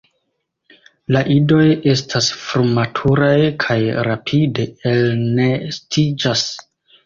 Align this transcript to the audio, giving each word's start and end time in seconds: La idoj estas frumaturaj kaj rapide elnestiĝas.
La 1.15 1.21
idoj 1.33 1.65
estas 1.93 2.31
frumaturaj 2.39 3.37
kaj 3.67 3.79
rapide 4.11 4.69
elnestiĝas. 4.97 6.47